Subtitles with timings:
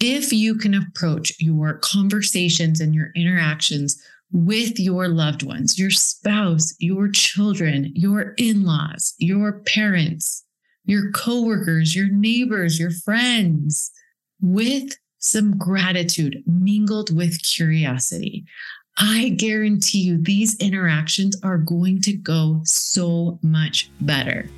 [0.00, 6.74] If you can approach your conversations and your interactions with your loved ones, your spouse,
[6.78, 10.44] your children, your in laws, your parents,
[10.84, 13.90] your coworkers, your neighbors, your friends,
[14.40, 18.44] with some gratitude mingled with curiosity.
[18.98, 24.48] I guarantee you these interactions are going to go so much better.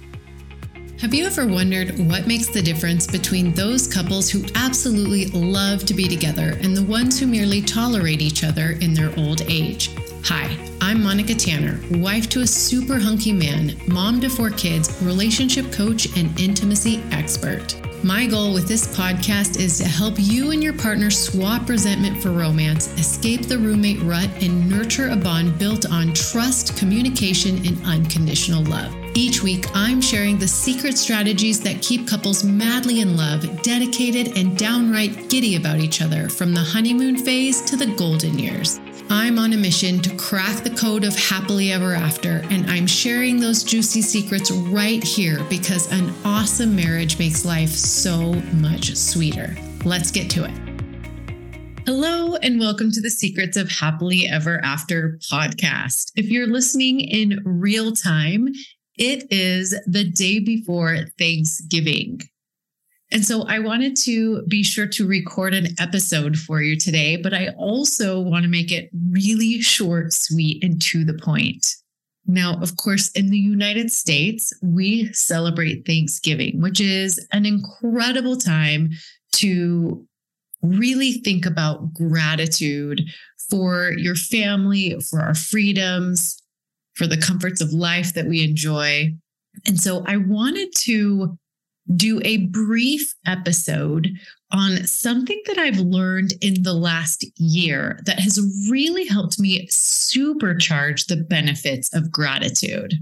[1.01, 5.95] Have you ever wondered what makes the difference between those couples who absolutely love to
[5.95, 9.89] be together and the ones who merely tolerate each other in their old age?
[10.25, 15.73] Hi, I'm Monica Tanner, wife to a super hunky man, mom to four kids, relationship
[15.73, 17.81] coach, and intimacy expert.
[18.05, 22.31] My goal with this podcast is to help you and your partner swap resentment for
[22.31, 28.65] romance, escape the roommate rut, and nurture a bond built on trust, communication, and unconditional
[28.65, 28.95] love.
[29.15, 34.57] Each week, I'm sharing the secret strategies that keep couples madly in love, dedicated, and
[34.57, 38.79] downright giddy about each other from the honeymoon phase to the golden years.
[39.11, 43.41] I'm on a mission to crack the code of happily ever after, and I'm sharing
[43.41, 49.57] those juicy secrets right here because an awesome marriage makes life so much sweeter.
[49.85, 50.53] Let's get to it.
[51.85, 56.13] Hello, and welcome to the Secrets of Happily Ever After podcast.
[56.15, 58.51] If you're listening in real time,
[59.01, 62.21] it is the day before Thanksgiving.
[63.11, 67.35] And so I wanted to be sure to record an episode for you today, but
[67.35, 71.75] I also want to make it really short, sweet, and to the point.
[72.27, 78.91] Now, of course, in the United States, we celebrate Thanksgiving, which is an incredible time
[79.37, 80.07] to
[80.63, 83.03] really think about gratitude
[83.49, 86.40] for your family, for our freedoms,
[87.01, 89.11] for the comforts of life that we enjoy.
[89.67, 91.39] And so I wanted to
[91.97, 94.11] do a brief episode
[94.53, 98.39] on something that I've learned in the last year that has
[98.71, 102.93] really helped me supercharge the benefits of gratitude.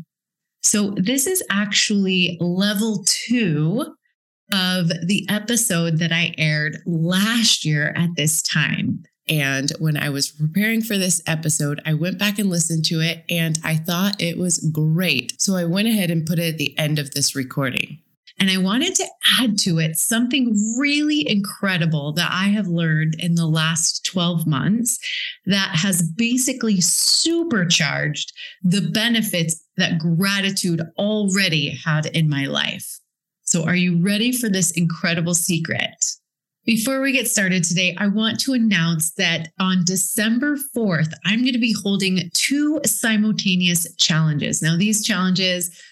[0.62, 3.84] So, this is actually level two
[4.52, 8.87] of the episode that I aired last year at this time.
[9.28, 13.24] And when I was preparing for this episode, I went back and listened to it
[13.28, 15.40] and I thought it was great.
[15.40, 17.98] So I went ahead and put it at the end of this recording.
[18.40, 19.06] And I wanted to
[19.40, 24.98] add to it something really incredible that I have learned in the last 12 months
[25.46, 33.00] that has basically supercharged the benefits that gratitude already had in my life.
[33.42, 35.96] So, are you ready for this incredible secret?
[36.68, 41.54] Before we get started today, I want to announce that on December 4th, I'm going
[41.54, 44.60] to be holding two simultaneous challenges.
[44.60, 45.82] Now, these challenges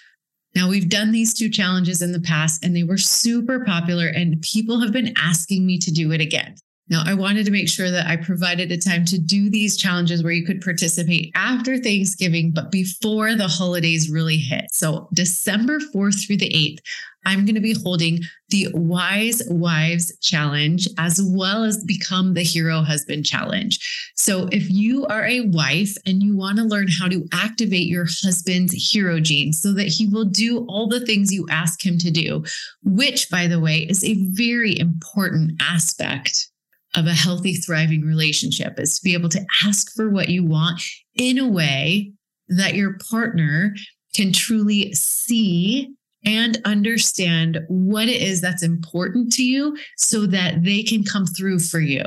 [0.54, 4.40] now, we've done these two challenges in the past and they were super popular, and
[4.42, 6.56] people have been asking me to do it again.
[6.88, 10.22] Now, I wanted to make sure that I provided a time to do these challenges
[10.22, 14.66] where you could participate after Thanksgiving, but before the holidays really hit.
[14.70, 16.78] So, December 4th through the 8th,
[17.24, 18.20] I'm going to be holding
[18.50, 23.80] the Wise Wives Challenge as well as Become the Hero Husband Challenge.
[24.14, 28.04] So, if you are a wife and you want to learn how to activate your
[28.04, 32.12] husband's hero gene so that he will do all the things you ask him to
[32.12, 32.44] do,
[32.84, 36.48] which, by the way, is a very important aspect
[36.96, 40.80] of a healthy, thriving relationship, is to be able to ask for what you want
[41.14, 42.12] in a way
[42.48, 43.74] that your partner
[44.14, 45.92] can truly see
[46.24, 51.58] and understand what it is that's important to you so that they can come through
[51.58, 52.02] for you.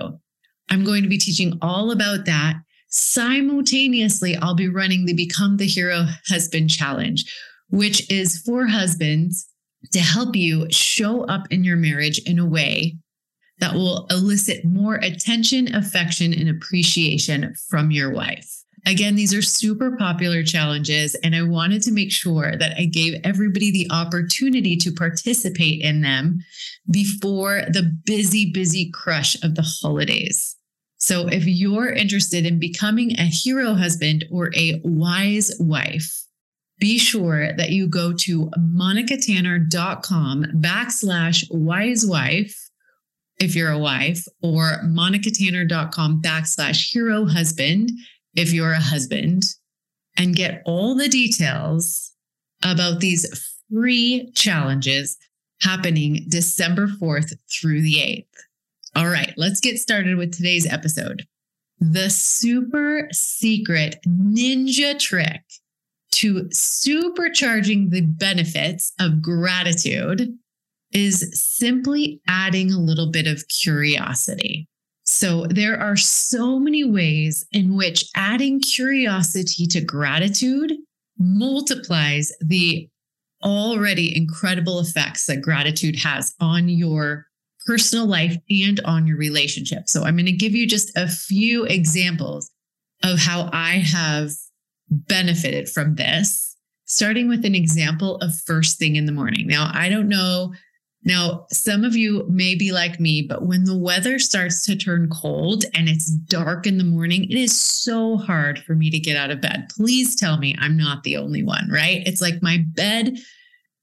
[0.70, 2.56] I'm going to be teaching all about that.
[2.90, 7.24] Simultaneously, I'll be running the Become the Hero Husband Challenge,
[7.70, 9.48] which is for husbands
[9.94, 12.98] to help you show up in your marriage in a way
[13.60, 18.60] that will elicit more attention, affection, and appreciation from your wife.
[18.86, 23.20] Again, these are super popular challenges, and I wanted to make sure that I gave
[23.24, 26.40] everybody the opportunity to participate in them
[26.90, 30.56] before the busy, busy crush of the holidays.
[30.98, 36.10] So, if you're interested in becoming a hero husband or a wise wife,
[36.80, 42.69] be sure that you go to monicatanner.com backslash wise wife
[43.40, 47.90] if you're a wife or monicatanner.com backslash hero husband
[48.36, 49.44] if you're a husband
[50.18, 52.12] and get all the details
[52.64, 53.26] about these
[53.72, 55.18] free challenges
[55.62, 58.26] happening December 4th through the 8th.
[58.96, 61.26] All right, let's get started with today's episode.
[61.80, 65.42] The super secret ninja trick
[66.12, 70.38] to supercharging the benefits of gratitude
[70.92, 74.68] is simply adding a little bit of curiosity.
[75.06, 80.74] So, there are so many ways in which adding curiosity to gratitude
[81.18, 82.88] multiplies the
[83.44, 87.26] already incredible effects that gratitude has on your
[87.66, 89.90] personal life and on your relationship.
[89.90, 92.52] So, I'm going to give you just a few examples
[93.04, 94.30] of how I have
[94.90, 96.56] benefited from this,
[96.86, 99.48] starting with an example of first thing in the morning.
[99.48, 100.54] Now, I don't know
[101.04, 105.10] now, some of you may be like me, but when the weather starts to turn
[105.10, 109.16] cold and it's dark in the morning, it is so hard for me to get
[109.16, 109.70] out of bed.
[109.76, 112.06] Please tell me I'm not the only one, right?
[112.06, 113.18] It's like my bed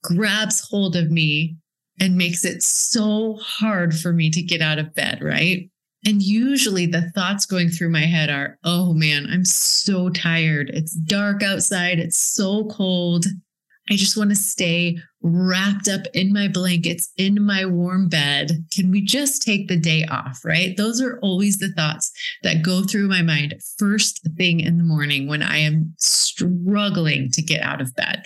[0.02, 1.56] grabs hold of me
[1.98, 5.70] and makes it so hard for me to get out of bed, right?
[6.04, 10.70] And usually the thoughts going through my head are, oh man, I'm so tired.
[10.74, 11.98] It's dark outside.
[11.98, 13.24] It's so cold.
[13.88, 18.64] I just want to stay wrapped up in my blankets, in my warm bed.
[18.72, 20.44] Can we just take the day off?
[20.44, 20.76] Right.
[20.76, 22.10] Those are always the thoughts
[22.42, 27.42] that go through my mind first thing in the morning when I am struggling to
[27.42, 28.24] get out of bed.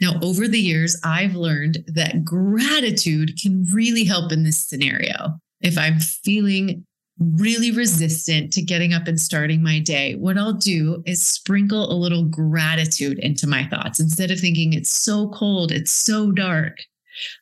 [0.00, 5.40] Now, over the years, I've learned that gratitude can really help in this scenario.
[5.60, 6.85] If I'm feeling
[7.18, 11.94] really resistant to getting up and starting my day, what I'll do is sprinkle a
[11.94, 14.00] little gratitude into my thoughts.
[14.00, 16.76] Instead of thinking it's so cold, it's so dark,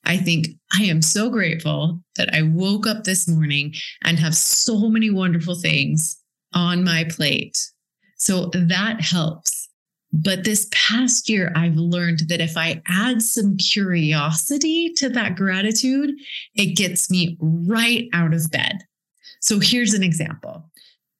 [0.04, 3.74] I think I am so grateful that I woke up this morning
[4.04, 6.20] and have so many wonderful things
[6.52, 7.58] on my plate.
[8.16, 9.68] So that helps.
[10.12, 16.12] But this past year, I've learned that if I add some curiosity to that gratitude,
[16.54, 18.84] it gets me right out of bed.
[19.44, 20.70] So here's an example.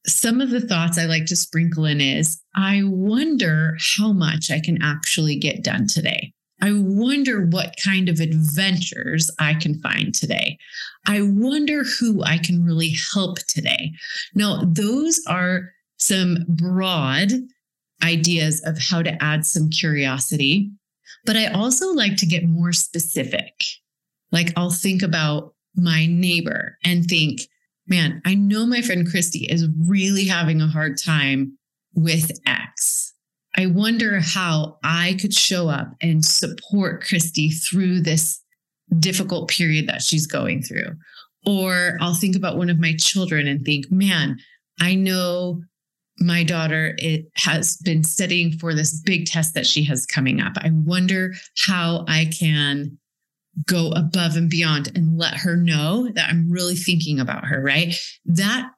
[0.06, 4.61] Some of the thoughts I like to sprinkle in is I wonder how much I
[4.61, 6.32] can actually get done today.
[6.62, 10.56] I wonder what kind of adventures I can find today.
[11.06, 13.93] I wonder who I can really help today.
[14.35, 17.31] Now, those are some broad
[18.03, 20.71] ideas of how to add some curiosity,
[21.26, 23.53] but I also like to get more specific.
[24.32, 27.43] Like I'll think about my neighbor and think,
[27.86, 31.58] man, I know my friend Christy is really having a hard time
[31.94, 33.12] with X.
[33.56, 38.40] I wonder how I could show up and support Christy through this
[38.98, 40.90] difficult period that she's going through.
[41.46, 44.38] Or I'll think about one of my children and think, man,
[44.80, 45.62] I know
[46.19, 50.54] my daughter it has been studying for this big test that she has coming up.
[50.56, 51.34] I wonder
[51.66, 52.98] how I can
[53.66, 57.94] go above and beyond and let her know that I'm really thinking about her, right?
[58.24, 58.70] That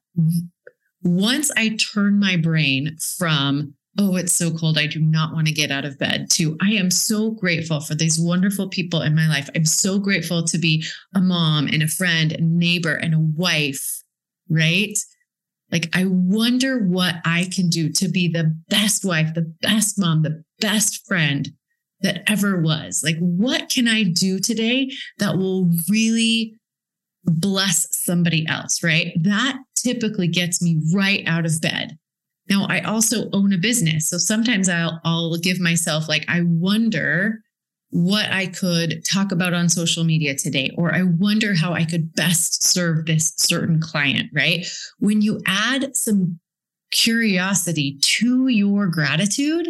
[1.02, 5.52] once I turn my brain from, oh, it's so cold, I do not want to
[5.52, 9.28] get out of bed, to I am so grateful for these wonderful people in my
[9.28, 9.49] life.
[9.55, 10.84] I'm so grateful to be
[11.14, 14.02] a mom and a friend, a neighbor, and a wife,
[14.49, 14.96] right?
[15.73, 20.23] Like, I wonder what I can do to be the best wife, the best mom,
[20.23, 21.50] the best friend
[22.01, 23.03] that ever was.
[23.03, 26.55] Like, what can I do today that will really
[27.25, 29.13] bless somebody else, right?
[29.23, 31.99] That typically gets me right out of bed.
[32.49, 34.09] Now, I also own a business.
[34.09, 37.41] So sometimes I'll, I'll give myself, like, I wonder
[37.91, 42.13] what I could talk about on social media today, or I wonder how I could
[42.15, 44.67] best serve this certain client, right?
[44.99, 46.38] When you add some
[46.93, 49.69] curiosity to your gratitude,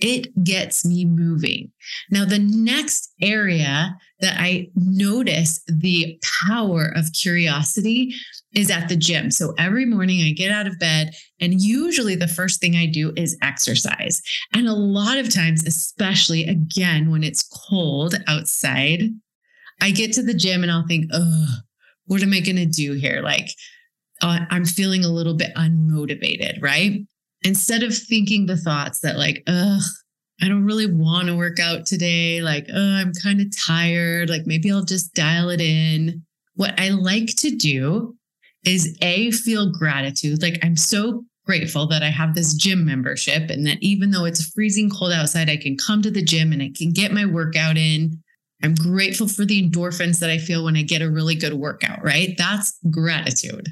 [0.00, 1.72] it gets me moving.
[2.10, 8.14] Now, the next area that I notice the power of curiosity
[8.54, 9.30] is at the gym.
[9.30, 13.12] So every morning I get out of bed, and usually the first thing I do
[13.16, 14.22] is exercise.
[14.54, 19.02] And a lot of times, especially again when it's cold outside,
[19.80, 21.46] I get to the gym and I'll think, oh,
[22.06, 23.20] what am I going to do here?
[23.22, 23.48] Like,
[24.22, 27.00] uh, I'm feeling a little bit unmotivated, right?
[27.42, 29.82] Instead of thinking the thoughts that like, ugh,
[30.40, 32.40] I don't really want to work out today.
[32.42, 34.30] Like, oh, I'm kind of tired.
[34.30, 36.22] Like, maybe I'll just dial it in.
[36.54, 38.16] What I like to do
[38.64, 40.42] is A, feel gratitude.
[40.42, 44.52] Like, I'm so grateful that I have this gym membership and that even though it's
[44.52, 47.76] freezing cold outside, I can come to the gym and I can get my workout
[47.76, 48.22] in.
[48.62, 52.02] I'm grateful for the endorphins that I feel when I get a really good workout,
[52.04, 52.34] right?
[52.36, 53.68] That's gratitude.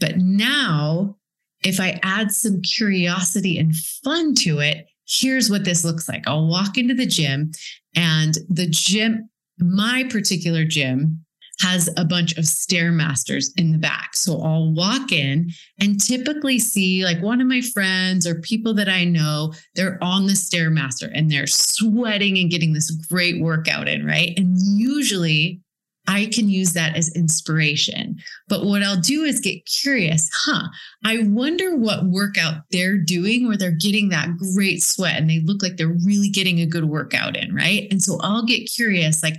[0.00, 1.16] But now
[1.64, 6.26] if I add some curiosity and fun to it, here's what this looks like.
[6.26, 7.52] I'll walk into the gym,
[7.96, 11.24] and the gym, my particular gym,
[11.60, 14.16] has a bunch of stairmasters in the back.
[14.16, 18.88] So I'll walk in and typically see like one of my friends or people that
[18.88, 24.06] I know, they're on the stairmaster and they're sweating and getting this great workout in,
[24.06, 24.32] right?
[24.38, 25.60] And usually
[26.06, 28.16] I can use that as inspiration.
[28.48, 30.68] But what I'll do is get curious, huh?
[31.04, 35.62] I wonder what workout they're doing where they're getting that great sweat and they look
[35.62, 37.86] like they're really getting a good workout in, right?
[37.90, 39.36] And so I'll get curious, like,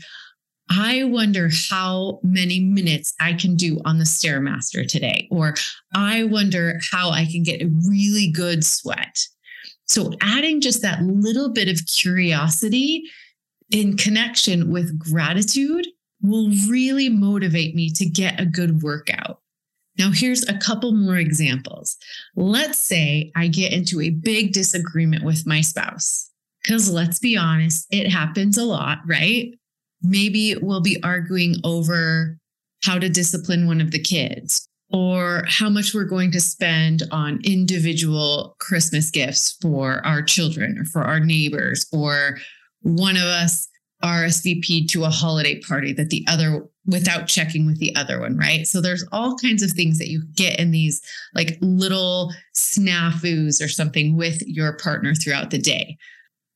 [0.70, 5.56] I wonder how many minutes I can do on the Stairmaster today, or
[5.94, 9.18] I wonder how I can get a really good sweat.
[9.88, 13.04] So, adding just that little bit of curiosity
[13.72, 15.88] in connection with gratitude
[16.22, 19.40] will really motivate me to get a good workout.
[19.98, 21.98] Now, here's a couple more examples.
[22.36, 26.30] Let's say I get into a big disagreement with my spouse,
[26.64, 29.50] because let's be honest, it happens a lot, right?
[30.02, 32.38] Maybe we'll be arguing over
[32.84, 37.40] how to discipline one of the kids or how much we're going to spend on
[37.44, 42.38] individual Christmas gifts for our children or for our neighbors, or
[42.82, 43.68] one of us
[44.04, 48.66] RSVP to a holiday party that the other without checking with the other one, right?
[48.66, 51.02] So there's all kinds of things that you get in these
[51.36, 55.98] like little snafus or something with your partner throughout the day.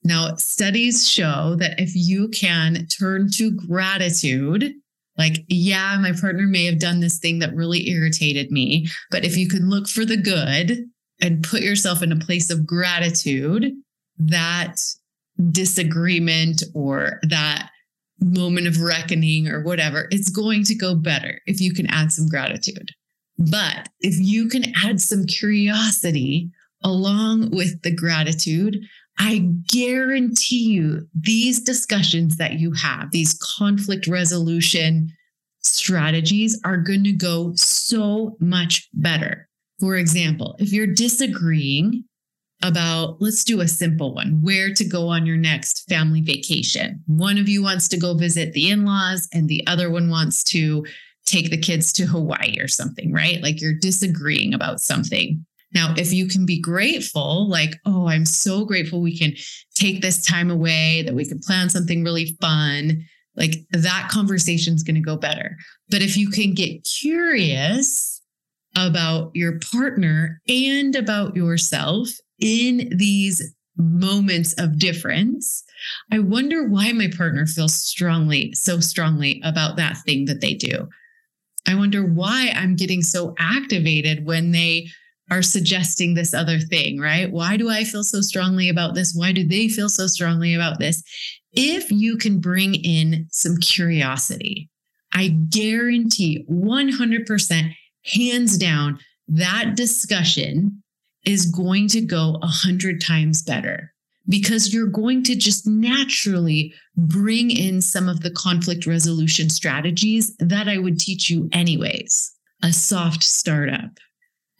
[0.03, 4.73] Now, studies show that if you can turn to gratitude,
[5.17, 9.37] like, yeah, my partner may have done this thing that really irritated me, but if
[9.37, 10.85] you can look for the good
[11.21, 13.71] and put yourself in a place of gratitude,
[14.17, 14.75] that
[15.51, 17.69] disagreement or that
[18.19, 22.27] moment of reckoning or whatever, it's going to go better if you can add some
[22.27, 22.91] gratitude.
[23.37, 26.49] But if you can add some curiosity
[26.83, 28.79] along with the gratitude,
[29.17, 35.11] I guarantee you these discussions that you have, these conflict resolution
[35.61, 39.49] strategies are going to go so much better.
[39.79, 42.05] For example, if you're disagreeing
[42.65, 47.01] about, let's do a simple one, where to go on your next family vacation.
[47.07, 50.43] One of you wants to go visit the in laws, and the other one wants
[50.45, 50.85] to
[51.25, 53.41] take the kids to Hawaii or something, right?
[53.41, 55.45] Like you're disagreeing about something.
[55.73, 59.33] Now, if you can be grateful, like, oh, I'm so grateful we can
[59.73, 63.03] take this time away, that we can plan something really fun,
[63.35, 65.57] like that conversation is going to go better.
[65.89, 68.21] But if you can get curious
[68.77, 75.63] about your partner and about yourself in these moments of difference,
[76.11, 80.87] I wonder why my partner feels strongly, so strongly about that thing that they do.
[81.67, 84.87] I wonder why I'm getting so activated when they
[85.31, 87.31] are suggesting this other thing, right?
[87.31, 89.13] Why do I feel so strongly about this?
[89.15, 91.03] Why do they feel so strongly about this?
[91.53, 94.69] If you can bring in some curiosity,
[95.13, 97.75] I guarantee 100%,
[98.05, 100.83] hands down, that discussion
[101.25, 103.93] is going to go a hundred times better
[104.27, 110.67] because you're going to just naturally bring in some of the conflict resolution strategies that
[110.67, 112.31] I would teach you anyways.
[112.63, 113.91] A soft startup,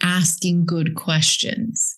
[0.01, 1.97] asking good questions,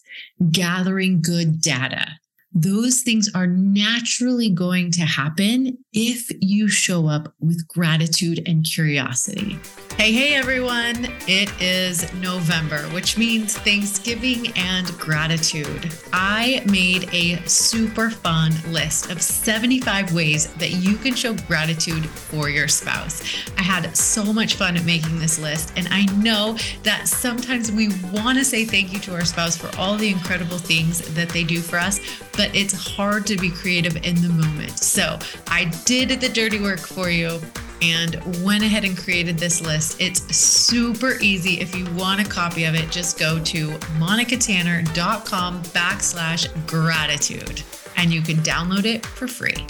[0.51, 2.07] gathering good data.
[2.53, 9.59] Those things are naturally going to happen if you show up with gratitude and curiosity.
[9.97, 11.11] Hey, hey, everyone.
[11.27, 15.91] It is November, which means Thanksgiving and gratitude.
[16.13, 22.49] I made a super fun list of 75 ways that you can show gratitude for
[22.49, 23.23] your spouse.
[23.57, 28.37] I had so much fun making this list, and I know that sometimes we want
[28.37, 31.59] to say thank you to our spouse for all the incredible things that they do
[31.59, 31.99] for us,
[32.37, 34.79] but it's hard to be creative in the moment.
[34.79, 37.39] So I did the dirty work for you
[37.81, 39.99] and went ahead and created this list.
[39.99, 41.59] It's super easy.
[41.59, 47.63] If you want a copy of it, just go to monicatanner.com backslash gratitude
[47.97, 49.65] and you can download it for free.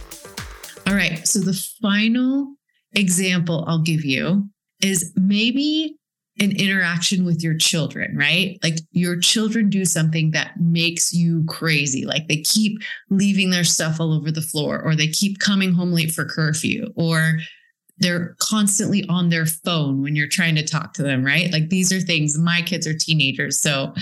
[0.88, 1.28] All right.
[1.28, 2.56] So the final
[2.94, 4.50] example I'll give you
[4.82, 5.98] is maybe
[6.40, 8.60] an interaction with your children, right?
[8.62, 12.06] Like your children do something that makes you crazy.
[12.06, 12.80] Like they keep
[13.10, 16.92] leaving their stuff all over the floor, or they keep coming home late for curfew,
[16.96, 17.40] or
[18.00, 21.52] they're constantly on their phone when you're trying to talk to them, right?
[21.52, 23.60] Like these are things, my kids are teenagers.
[23.60, 23.94] So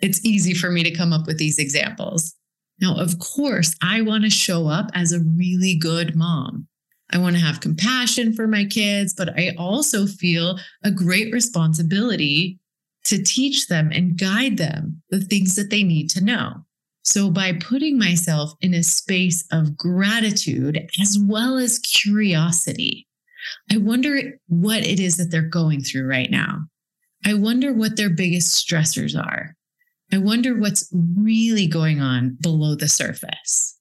[0.00, 2.34] it's easy for me to come up with these examples.
[2.80, 6.66] Now, of course, I want to show up as a really good mom.
[7.12, 12.58] I want to have compassion for my kids, but I also feel a great responsibility
[13.04, 16.64] to teach them and guide them the things that they need to know.
[17.02, 23.08] So, by putting myself in a space of gratitude as well as curiosity,
[23.70, 26.66] I wonder what it is that they're going through right now.
[27.24, 29.56] I wonder what their biggest stressors are.
[30.12, 33.79] I wonder what's really going on below the surface.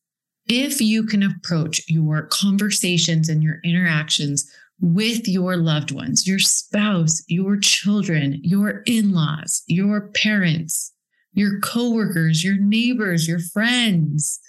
[0.50, 4.52] If you can approach your conversations and your interactions
[4.82, 10.92] with your loved ones, your spouse, your children, your in laws, your parents,
[11.34, 14.40] your coworkers, your neighbors, your friends,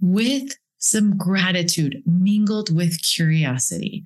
[0.00, 4.04] with some gratitude mingled with curiosity.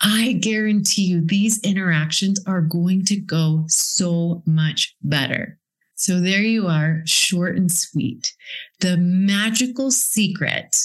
[0.00, 5.58] I guarantee you these interactions are going to go so much better.
[5.96, 8.34] So there you are, short and sweet.
[8.80, 10.76] The magical secret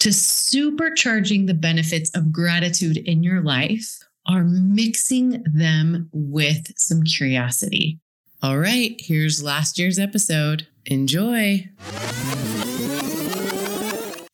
[0.00, 8.00] to supercharging the benefits of gratitude in your life are mixing them with some curiosity.
[8.42, 10.66] All right, here's last year's episode.
[10.86, 11.68] Enjoy.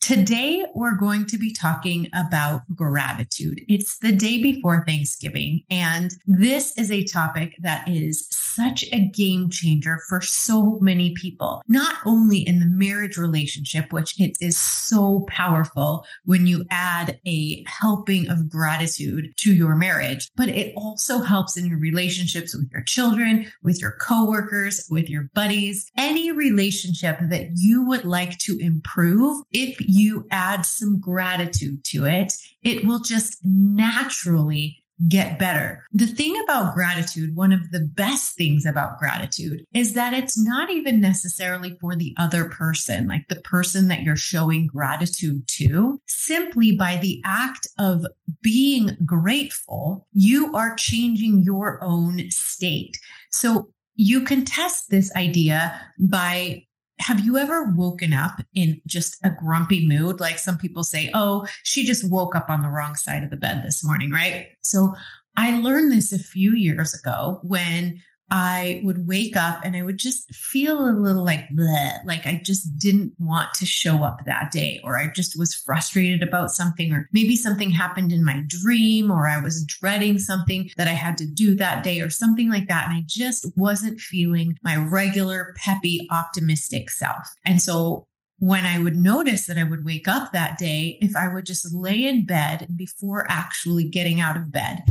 [0.09, 3.61] Today, we're going to be talking about gratitude.
[3.69, 9.51] It's the day before Thanksgiving, and this is a topic that is such a game
[9.51, 15.27] changer for so many people, not only in the marriage relationship, which it is so
[15.29, 21.59] powerful when you add a helping of gratitude to your marriage, but it also helps
[21.59, 27.51] in your relationships with your children, with your coworkers, with your buddies, any relationship that
[27.57, 29.43] you would like to improve.
[29.53, 35.85] If you you add some gratitude to it, it will just naturally get better.
[35.93, 40.71] The thing about gratitude, one of the best things about gratitude is that it's not
[40.71, 46.01] even necessarily for the other person, like the person that you're showing gratitude to.
[46.07, 48.07] Simply by the act of
[48.43, 52.99] being grateful, you are changing your own state.
[53.31, 56.65] So you can test this idea by
[57.01, 60.21] have you ever woken up in just a grumpy mood?
[60.21, 63.37] Like some people say, oh, she just woke up on the wrong side of the
[63.37, 64.49] bed this morning, right?
[64.63, 64.95] So
[65.37, 69.99] I learned this a few years ago when I would wake up and I would
[69.99, 74.51] just feel a little like bleh, like I just didn't want to show up that
[74.51, 79.11] day, or I just was frustrated about something, or maybe something happened in my dream,
[79.11, 82.69] or I was dreading something that I had to do that day, or something like
[82.69, 82.89] that.
[82.89, 87.29] And I just wasn't feeling my regular, peppy, optimistic self.
[87.47, 88.07] And so
[88.39, 91.73] when I would notice that I would wake up that day, if I would just
[91.75, 94.85] lay in bed before actually getting out of bed,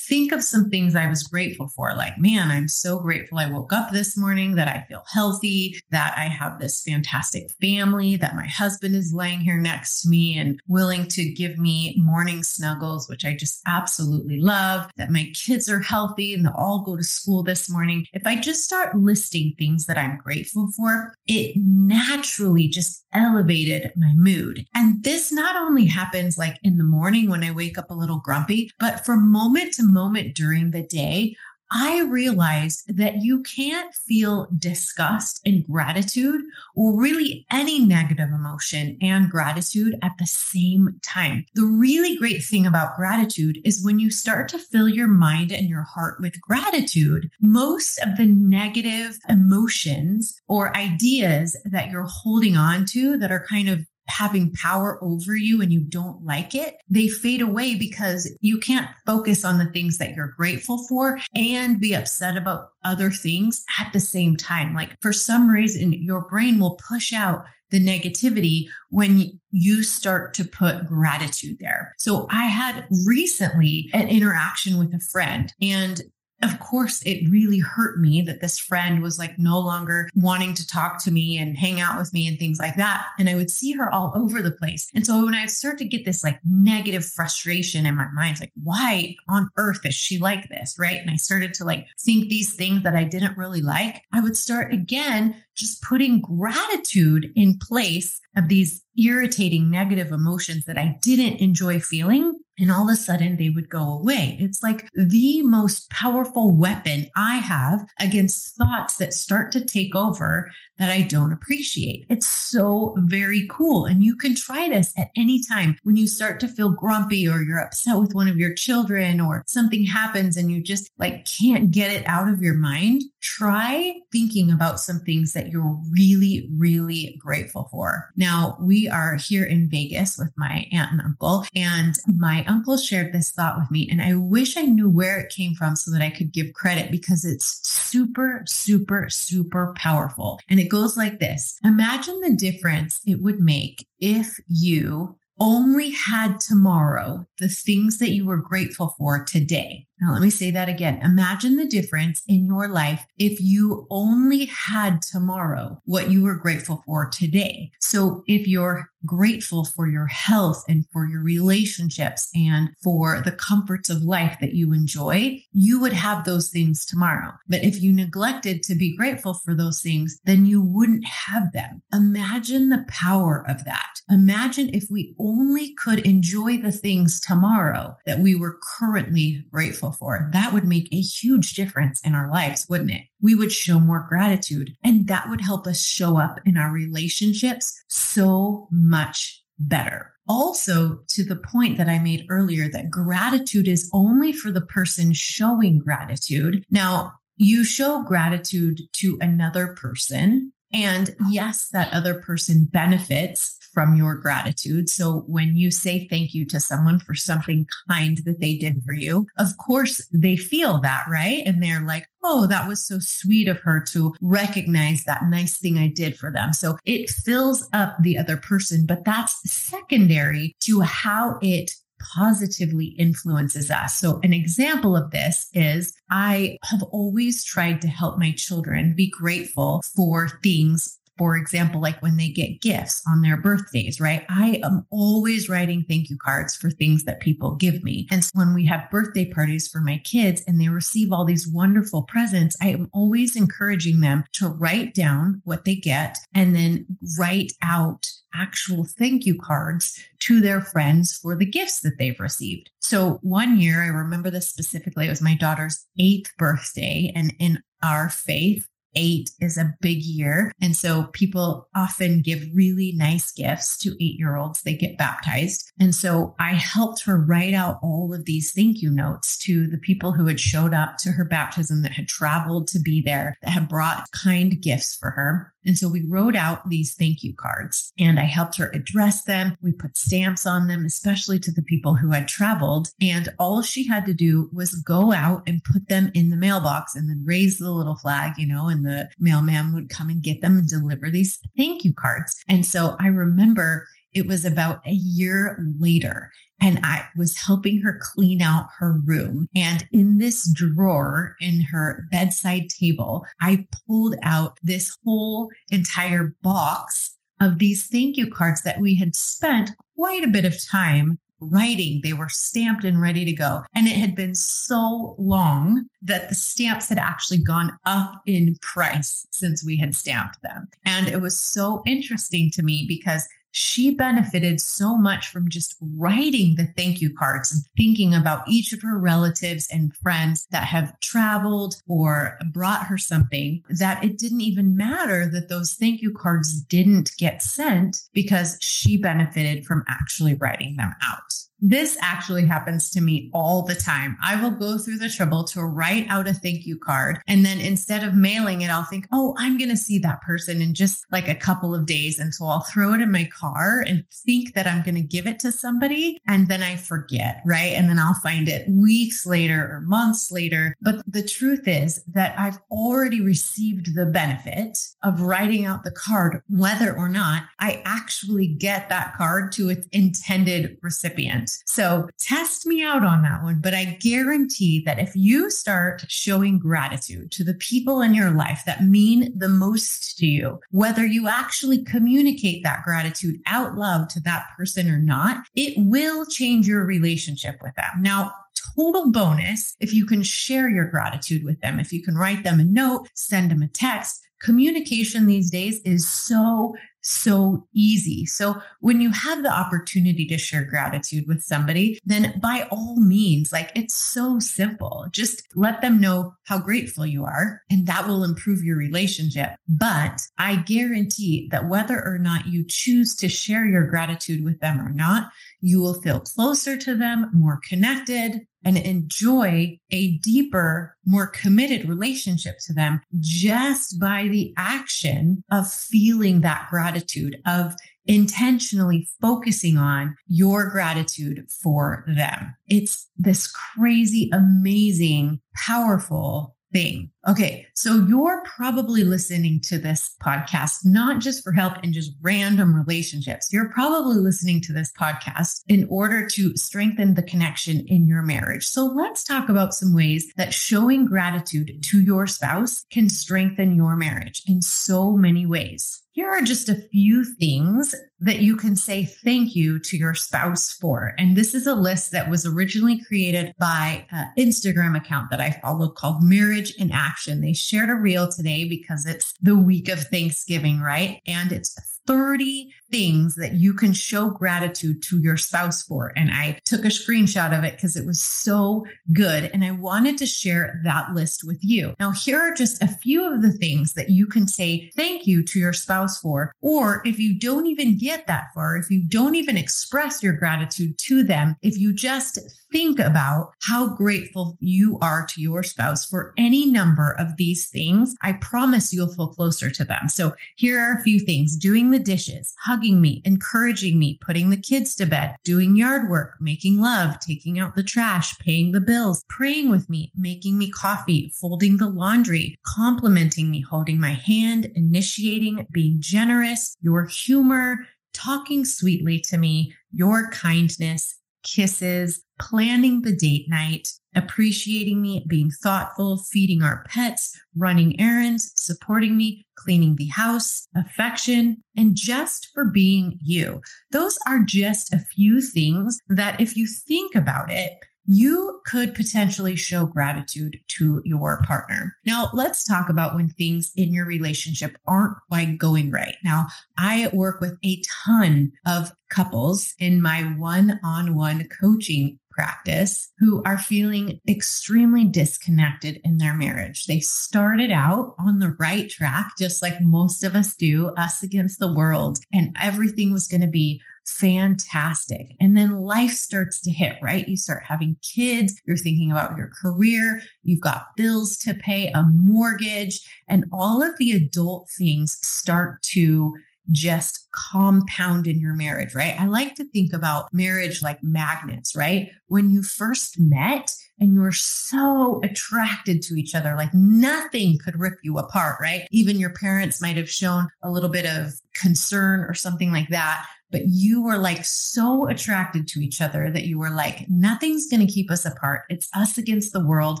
[0.08, 1.94] think of some things I was grateful for.
[1.94, 6.14] Like, man, I'm so grateful I woke up this morning, that I feel healthy, that
[6.16, 10.60] I have this fantastic family, that my husband is laying here next to me and
[10.68, 15.80] willing to give me morning snuggles, which I just absolutely love, that my kids are
[15.80, 18.06] healthy and they'll all go to school this morning.
[18.12, 24.12] If I just start listing things that I'm grateful for, it naturally just elevated my
[24.14, 24.66] mood.
[24.74, 28.20] And this not only happens like in the morning when I wake up a little
[28.20, 31.36] grumpy, but from moment to moment during the day,
[31.70, 36.42] I realized that you can't feel disgust and gratitude
[36.74, 41.44] or really any negative emotion and gratitude at the same time.
[41.54, 45.68] The really great thing about gratitude is when you start to fill your mind and
[45.68, 52.86] your heart with gratitude, most of the negative emotions or ideas that you're holding on
[52.86, 57.08] to that are kind of having power over you and you don't like it, they
[57.08, 61.94] fade away because you can't focus on the things that you're grateful for and be
[61.94, 64.74] upset about other things at the same time.
[64.74, 70.44] Like for some reason, your brain will push out the negativity when you start to
[70.44, 71.94] put gratitude there.
[71.98, 76.02] So I had recently an interaction with a friend and
[76.42, 80.66] of course, it really hurt me that this friend was like no longer wanting to
[80.66, 83.06] talk to me and hang out with me and things like that.
[83.18, 84.88] And I would see her all over the place.
[84.94, 88.52] And so when I start to get this like negative frustration in my mind, like,
[88.62, 90.76] why on earth is she like this?
[90.78, 91.00] Right.
[91.00, 94.02] And I started to like think these things that I didn't really like.
[94.12, 100.78] I would start again just putting gratitude in place of these irritating negative emotions that
[100.78, 104.36] I didn't enjoy feeling and all of a sudden they would go away.
[104.40, 110.50] It's like the most powerful weapon I have against thoughts that start to take over
[110.78, 112.06] that I don't appreciate.
[112.08, 113.84] It's so very cool.
[113.84, 117.42] And you can try this at any time when you start to feel grumpy or
[117.42, 121.70] you're upset with one of your children or something happens and you just like can't
[121.70, 123.02] get it out of your mind.
[123.20, 128.10] Try thinking about some things that you're really, really grateful for.
[128.16, 133.12] Now, we are here in Vegas with my aunt and uncle, and my uncle shared
[133.12, 133.88] this thought with me.
[133.90, 136.90] And I wish I knew where it came from so that I could give credit
[136.90, 140.40] because it's super, super, super powerful.
[140.48, 146.40] And it goes like this Imagine the difference it would make if you only had
[146.40, 149.86] tomorrow the things that you were grateful for today.
[150.00, 151.00] Now, let me say that again.
[151.02, 156.82] Imagine the difference in your life if you only had tomorrow what you were grateful
[156.86, 157.72] for today.
[157.80, 163.88] So if you're grateful for your health and for your relationships and for the comforts
[163.90, 167.32] of life that you enjoy, you would have those things tomorrow.
[167.48, 171.82] But if you neglected to be grateful for those things, then you wouldn't have them.
[171.92, 174.00] Imagine the power of that.
[174.10, 179.44] Imagine if we only could enjoy the things tomorrow that we were currently
[179.88, 180.30] grateful for.
[180.32, 183.02] That would make a huge difference in our lives, wouldn't it?
[183.20, 187.72] We would show more gratitude and that would help us show up in our relationships
[187.88, 190.12] so much better.
[190.28, 195.12] Also, to the point that I made earlier, that gratitude is only for the person
[195.12, 196.64] showing gratitude.
[196.70, 200.52] Now, you show gratitude to another person.
[200.72, 204.88] And yes, that other person benefits from your gratitude.
[204.90, 208.92] So when you say thank you to someone for something kind that they did for
[208.92, 211.42] you, of course they feel that, right?
[211.46, 215.78] And they're like, oh, that was so sweet of her to recognize that nice thing
[215.78, 216.52] I did for them.
[216.52, 221.72] So it fills up the other person, but that's secondary to how it
[222.14, 223.98] positively influences us.
[223.98, 229.10] So, an example of this is I have always tried to help my children be
[229.10, 234.24] grateful for things for example, like when they get gifts on their birthdays, right?
[234.28, 238.06] I am always writing thank you cards for things that people give me.
[238.10, 241.48] And so when we have birthday parties for my kids and they receive all these
[241.48, 246.86] wonderful presents, I am always encouraging them to write down what they get and then
[247.18, 252.70] write out actual thank you cards to their friends for the gifts that they've received.
[252.80, 257.12] So one year, I remember this specifically, it was my daughter's eighth birthday.
[257.14, 260.52] And in our faith, eight is a big year.
[260.60, 264.62] And so people often give really nice gifts to eight year olds.
[264.62, 265.70] They get baptized.
[265.78, 269.78] And so I helped her write out all of these thank you notes to the
[269.78, 273.50] people who had showed up to her baptism that had traveled to be there, that
[273.50, 275.52] had brought kind gifts for her.
[275.68, 279.54] And so we wrote out these thank you cards and I helped her address them.
[279.60, 282.88] We put stamps on them, especially to the people who had traveled.
[283.02, 286.96] And all she had to do was go out and put them in the mailbox
[286.96, 290.40] and then raise the little flag, you know, and the mailman would come and get
[290.40, 292.42] them and deliver these thank you cards.
[292.48, 297.98] And so I remember it was about a year later and I was helping her
[298.00, 299.48] clean out her room.
[299.54, 307.16] And in this drawer in her bedside table, I pulled out this whole entire box
[307.40, 312.00] of these thank you cards that we had spent quite a bit of time writing.
[312.02, 313.62] They were stamped and ready to go.
[313.74, 319.26] And it had been so long that the stamps had actually gone up in price
[319.30, 320.68] since we had stamped them.
[320.84, 323.26] And it was so interesting to me because
[323.58, 328.72] she benefited so much from just writing the thank you cards and thinking about each
[328.72, 334.42] of her relatives and friends that have traveled or brought her something that it didn't
[334.42, 340.34] even matter that those thank you cards didn't get sent because she benefited from actually
[340.34, 341.47] writing them out.
[341.60, 344.16] This actually happens to me all the time.
[344.22, 347.18] I will go through the trouble to write out a thank you card.
[347.26, 350.62] And then instead of mailing it, I'll think, oh, I'm going to see that person
[350.62, 352.18] in just like a couple of days.
[352.18, 355.26] And so I'll throw it in my car and think that I'm going to give
[355.26, 356.20] it to somebody.
[356.28, 357.72] And then I forget, right?
[357.72, 360.76] And then I'll find it weeks later or months later.
[360.80, 366.40] But the truth is that I've already received the benefit of writing out the card,
[366.48, 371.47] whether or not I actually get that card to its intended recipient.
[371.66, 373.60] So test me out on that one.
[373.60, 378.62] But I guarantee that if you start showing gratitude to the people in your life
[378.66, 384.20] that mean the most to you, whether you actually communicate that gratitude out loud to
[384.20, 387.90] that person or not, it will change your relationship with them.
[388.00, 388.32] Now,
[388.76, 391.78] total bonus if you can share your gratitude with them.
[391.78, 394.20] If you can write them a note, send them a text.
[394.40, 396.74] Communication these days is so
[397.08, 398.26] so easy.
[398.26, 403.52] So when you have the opportunity to share gratitude with somebody, then by all means,
[403.52, 405.06] like it's so simple.
[405.10, 409.50] Just let them know how grateful you are, and that will improve your relationship.
[409.68, 414.80] But I guarantee that whether or not you choose to share your gratitude with them
[414.80, 421.26] or not, you will feel closer to them, more connected, and enjoy a deeper, more
[421.26, 427.74] committed relationship to them just by the action of feeling that gratitude, of
[428.06, 432.54] intentionally focusing on your gratitude for them.
[432.66, 437.10] It's this crazy, amazing, powerful thing.
[437.26, 442.74] Okay, so you're probably listening to this podcast not just for help in just random
[442.74, 443.52] relationships.
[443.52, 448.68] You're probably listening to this podcast in order to strengthen the connection in your marriage.
[448.68, 453.96] So let's talk about some ways that showing gratitude to your spouse can strengthen your
[453.96, 456.04] marriage in so many ways.
[456.18, 460.72] Here are just a few things that you can say thank you to your spouse
[460.72, 461.14] for.
[461.16, 465.52] And this is a list that was originally created by an Instagram account that I
[465.62, 467.08] follow called Marriage in Action.
[467.26, 471.20] They shared a reel today because it's the week of Thanksgiving, right?
[471.26, 471.76] And it's
[472.06, 476.12] 30 things that you can show gratitude to your spouse for.
[476.16, 479.50] And I took a screenshot of it because it was so good.
[479.52, 481.94] And I wanted to share that list with you.
[482.00, 485.42] Now, here are just a few of the things that you can say thank you
[485.44, 486.52] to your spouse for.
[486.60, 490.98] Or if you don't even get that far, if you don't even express your gratitude
[490.98, 492.38] to them, if you just
[492.70, 498.14] think about how grateful you are to your spouse for any number of these things,
[498.22, 500.08] I promise you'll feel closer to them.
[500.08, 504.56] So here are a few things doing the dishes, hugging me, encouraging me, putting the
[504.56, 509.24] kids to bed, doing yard work, making love, taking out the trash, paying the bills,
[509.28, 515.66] praying with me, making me coffee, folding the laundry, complimenting me, holding my hand, initiating,
[515.72, 523.88] being generous, your humor, talking sweetly to me, your kindness, kisses, planning the date night,
[524.14, 531.62] appreciating me, being thoughtful, feeding our pets, running errands, supporting me, cleaning the house, affection,
[531.76, 533.60] and just for being you.
[533.90, 537.72] Those are just a few things that, if you think about it,
[538.08, 541.94] you could potentially show gratitude to your partner.
[542.06, 546.16] Now, let's talk about when things in your relationship aren't quite going right.
[546.24, 546.46] Now,
[546.78, 553.42] I work with a ton of couples in my one on one coaching practice who
[553.42, 556.86] are feeling extremely disconnected in their marriage.
[556.86, 561.58] They started out on the right track, just like most of us do, us against
[561.58, 563.82] the world, and everything was going to be
[564.16, 565.34] fantastic.
[565.40, 567.28] And then life starts to hit, right?
[567.28, 572.02] You start having kids, you're thinking about your career, you've got bills to pay, a
[572.02, 576.34] mortgage, and all of the adult things start to
[576.70, 579.18] just compound in your marriage, right?
[579.18, 582.10] I like to think about marriage like magnets, right?
[582.26, 587.78] When you first met and you were so attracted to each other, like nothing could
[587.78, 588.86] rip you apart, right?
[588.90, 593.26] Even your parents might have shown a little bit of concern or something like that
[593.50, 597.86] but you were like so attracted to each other that you were like, nothing's going
[597.86, 598.62] to keep us apart.
[598.68, 600.00] It's us against the world.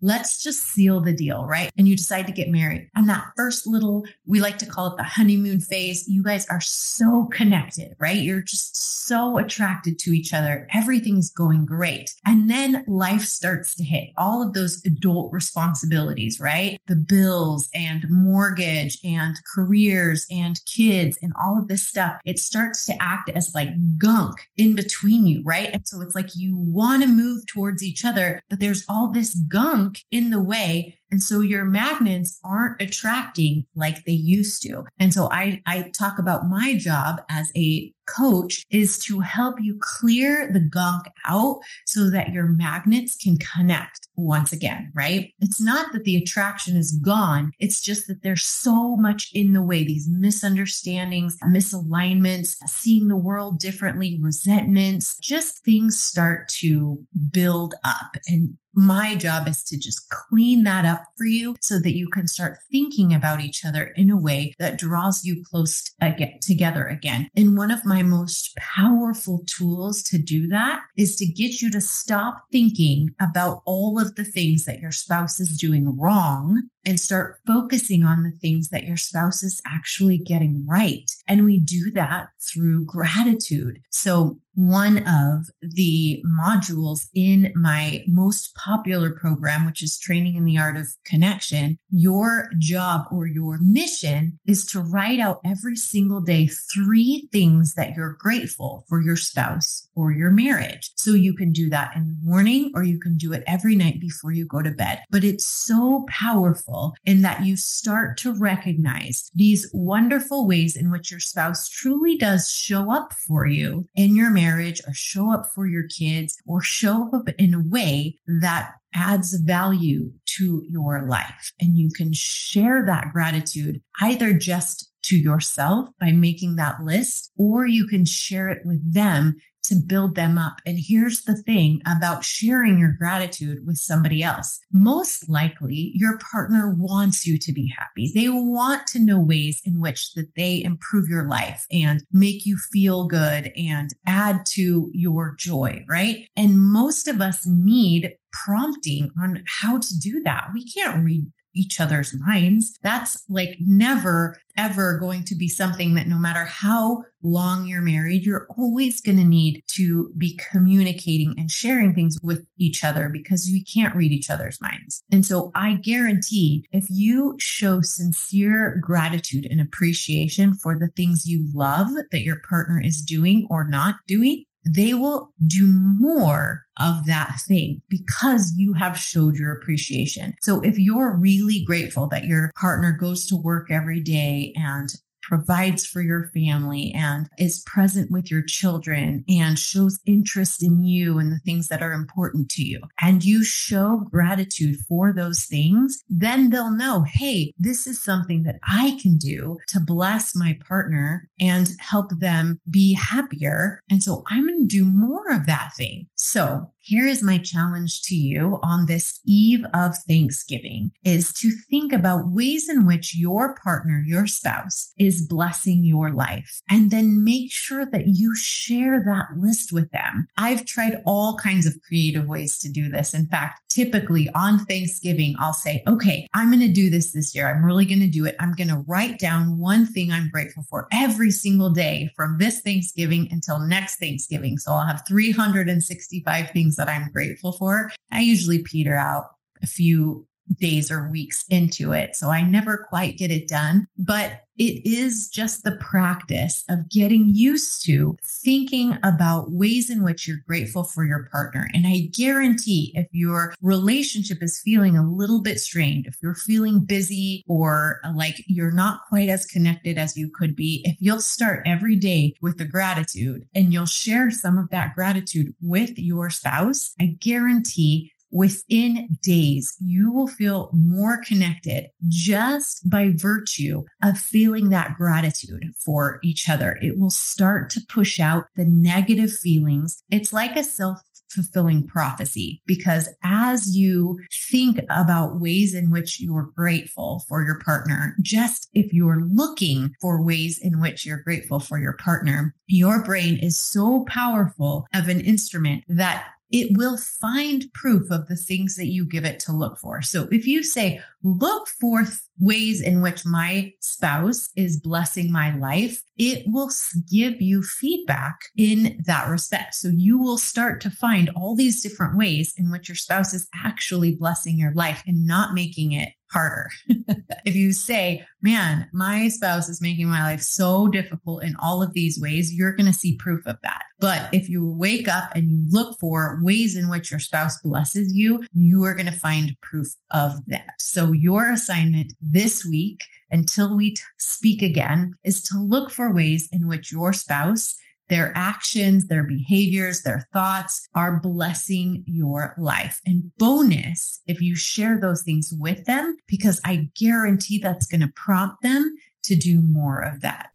[0.00, 1.70] Let's just seal the deal, right?
[1.76, 2.90] And you decide to get married.
[2.94, 6.60] And that first little, we like to call it the honeymoon phase, you guys are
[6.60, 8.16] so connected, right?
[8.16, 10.66] You're just so attracted to each other.
[10.72, 12.14] Everything's going great.
[12.26, 16.80] And then life starts to hit all of those adult responsibilities, right?
[16.86, 22.20] The bills and mortgage and careers and kids and all of this stuff.
[22.24, 25.70] It starts to act as like gunk in between you, right?
[25.72, 29.34] And so it's like you want to move towards each other, but there's all this
[29.34, 34.84] gunk in the way and so your magnets aren't attracting like they used to.
[34.98, 39.78] And so I, I talk about my job as a coach is to help you
[39.80, 45.32] clear the gunk out so that your magnets can connect once again, right?
[45.40, 47.52] It's not that the attraction is gone.
[47.58, 53.60] It's just that there's so much in the way, these misunderstandings, misalignments, seeing the world
[53.60, 56.98] differently, resentments, just things start to
[57.30, 58.16] build up.
[58.26, 62.26] And my job is to just clean that up for you so that you can
[62.26, 67.28] start thinking about each other in a way that draws you close again, together again.
[67.36, 71.80] And one of my most powerful tools to do that is to get you to
[71.80, 77.38] stop thinking about all of the things that your spouse is doing wrong and start
[77.46, 81.10] focusing on the things that your spouse is actually getting right.
[81.28, 83.82] And we do that through gratitude.
[83.90, 90.58] So one of the modules in my most popular program, which is training in the
[90.58, 96.48] art of connection, your job or your mission is to write out every single day
[96.74, 100.90] three things that you're grateful for your spouse or your marriage.
[100.96, 104.00] So you can do that in the morning or you can do it every night
[104.00, 105.02] before you go to bed.
[105.08, 111.10] But it's so powerful in that you start to recognize these wonderful ways in which
[111.10, 115.66] your spouse truly does show up for you in your marriage or show up for
[115.66, 121.52] your kids or show up in a way that adds value to your life.
[121.60, 127.66] And you can share that gratitude either just to yourself by making that list, or
[127.66, 129.36] you can share it with them
[129.68, 130.60] to build them up.
[130.66, 134.60] And here's the thing about sharing your gratitude with somebody else.
[134.72, 138.12] Most likely your partner wants you to be happy.
[138.14, 142.58] They want to know ways in which that they improve your life and make you
[142.72, 146.26] feel good and add to your joy, right?
[146.36, 150.50] And most of us need prompting on how to do that.
[150.52, 151.26] We can't read
[151.58, 152.78] each other's minds.
[152.82, 158.24] That's like never, ever going to be something that no matter how long you're married,
[158.24, 163.48] you're always going to need to be communicating and sharing things with each other because
[163.50, 165.02] we can't read each other's minds.
[165.10, 171.48] And so I guarantee if you show sincere gratitude and appreciation for the things you
[171.52, 177.38] love that your partner is doing or not doing, they will do more of that
[177.46, 180.34] thing because you have showed your appreciation.
[180.42, 184.88] So if you're really grateful that your partner goes to work every day and
[185.28, 191.18] provides for your family and is present with your children and shows interest in you
[191.18, 196.02] and the things that are important to you, and you show gratitude for those things,
[196.08, 201.28] then they'll know, hey, this is something that I can do to bless my partner
[201.38, 203.82] and help them be happier.
[203.90, 206.06] And so I'm going to do more of that thing.
[206.14, 211.92] So here is my challenge to you on this eve of Thanksgiving is to think
[211.92, 217.52] about ways in which your partner, your spouse is blessing your life and then make
[217.52, 220.28] sure that you share that list with them.
[220.38, 223.12] I've tried all kinds of creative ways to do this.
[223.12, 227.48] In fact, typically on Thanksgiving, I'll say, okay, I'm going to do this this year.
[227.48, 228.36] I'm really going to do it.
[228.40, 232.60] I'm going to write down one thing I'm grateful for every single day from this
[232.60, 234.58] Thanksgiving until next Thanksgiving.
[234.58, 237.90] So I'll have 365 things that I'm grateful for.
[238.12, 239.30] I usually peter out
[239.62, 242.16] a few days or weeks into it.
[242.16, 247.28] So I never quite get it done, but it is just the practice of getting
[247.32, 251.68] used to thinking about ways in which you're grateful for your partner.
[251.72, 256.80] And I guarantee if your relationship is feeling a little bit strained, if you're feeling
[256.80, 261.20] busy or uh, like you're not quite as connected as you could be, if you'll
[261.20, 266.30] start every day with the gratitude and you'll share some of that gratitude with your
[266.30, 274.70] spouse, I guarantee within days, you will feel more connected just by virtue of feeling
[274.70, 276.78] that gratitude for each other.
[276.82, 280.02] It will start to push out the negative feelings.
[280.10, 284.18] It's like a self fulfilling prophecy because as you
[284.50, 290.22] think about ways in which you're grateful for your partner, just if you're looking for
[290.22, 295.20] ways in which you're grateful for your partner, your brain is so powerful of an
[295.20, 299.78] instrument that it will find proof of the things that you give it to look
[299.78, 300.00] for.
[300.02, 302.04] So if you say, look for
[302.38, 306.70] ways in which my spouse is blessing my life, it will
[307.10, 309.74] give you feedback in that respect.
[309.74, 313.48] So you will start to find all these different ways in which your spouse is
[313.54, 316.68] actually blessing your life and not making it harder.
[317.44, 321.92] if you say, man, my spouse is making my life so difficult in all of
[321.92, 323.82] these ways, you're going to see proof of that.
[324.00, 328.14] But if you wake up and you look for ways in which your spouse blesses
[328.14, 330.74] you, you are going to find proof of that.
[331.08, 336.50] So your assignment this week until we t- speak again is to look for ways
[336.52, 337.74] in which your spouse
[338.10, 343.00] their actions, their behaviors, their thoughts are blessing your life.
[343.06, 348.12] And bonus, if you share those things with them, because I guarantee that's going to
[348.14, 348.94] prompt them
[349.24, 350.50] to do more of that.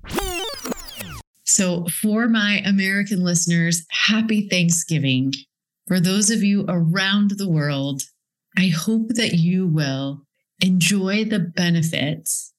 [1.45, 5.33] So, for my American listeners, happy Thanksgiving.
[5.87, 8.03] For those of you around the world,
[8.57, 10.25] I hope that you will
[10.61, 12.53] enjoy the benefits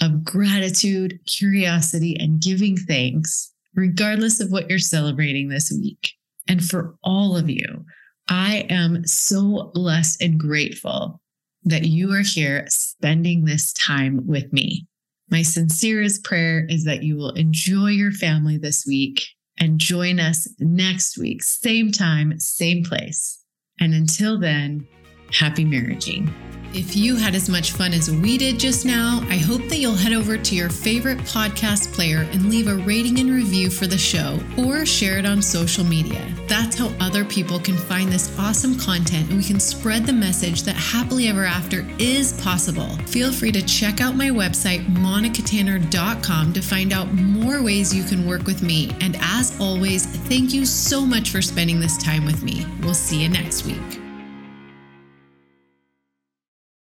[0.00, 6.12] of gratitude, curiosity, and giving thanks regardless of what you're celebrating this week.
[6.48, 7.84] And for all of you,
[8.28, 11.20] I am so blessed and grateful
[11.64, 14.86] that you are here spending this time with me.
[15.30, 19.22] My sincerest prayer is that you will enjoy your family this week
[19.58, 23.42] and join us next week, same time, same place.
[23.80, 24.86] And until then,
[25.32, 26.32] happy marriaging.
[26.76, 29.94] If you had as much fun as we did just now, I hope that you'll
[29.94, 33.96] head over to your favorite podcast player and leave a rating and review for the
[33.96, 36.20] show or share it on social media.
[36.48, 40.64] That's how other people can find this awesome content and we can spread the message
[40.64, 42.88] that happily ever after is possible.
[43.06, 48.26] Feel free to check out my website, monicatanner.com, to find out more ways you can
[48.26, 48.94] work with me.
[49.00, 52.66] And as always, thank you so much for spending this time with me.
[52.82, 54.05] We'll see you next week.